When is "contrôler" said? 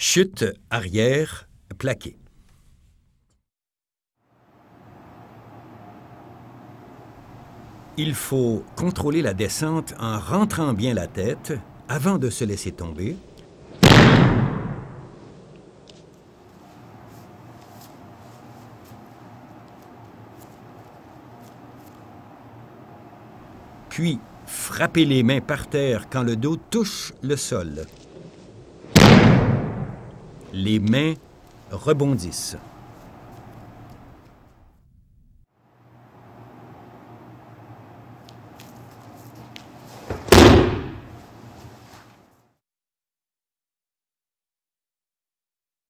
8.76-9.22